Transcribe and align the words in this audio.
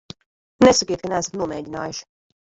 Nesakiet, 0.67 1.03
ka 1.03 1.11
neesat 1.11 1.37
nomēģinājuši. 1.41 2.01